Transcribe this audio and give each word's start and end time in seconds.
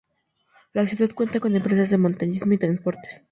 La 0.73 0.87
ciudad 0.87 1.13
cuenta 1.13 1.39
con 1.39 1.55
empresas 1.55 1.91
de 1.91 1.99
montañismo 1.99 2.51
y 2.53 2.57
transportes. 2.57 3.19